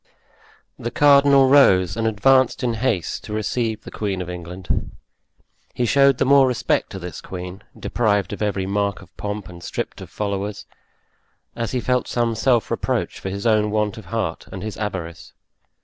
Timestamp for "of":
4.19-4.31, 8.33-8.41, 9.03-9.15, 10.01-10.09, 13.95-14.05